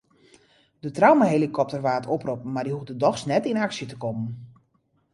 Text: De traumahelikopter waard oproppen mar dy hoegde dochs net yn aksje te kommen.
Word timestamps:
De 0.79 0.91
traumahelikopter 0.95 1.81
waard 1.87 2.11
oproppen 2.15 2.51
mar 2.53 2.65
dy 2.65 2.71
hoegde 2.73 2.95
dochs 3.03 3.23
net 3.31 3.47
yn 3.51 3.61
aksje 3.65 3.85
te 3.89 3.95
kommen. 4.03 4.31